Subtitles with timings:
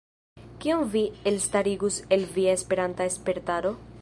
[0.63, 1.03] Kion vi
[1.33, 3.77] elstarigus el via Esperanta spertaro?